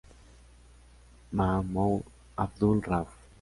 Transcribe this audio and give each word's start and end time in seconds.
Mahmoud 1.31 2.01
Abdul-Rauf 2.35 3.13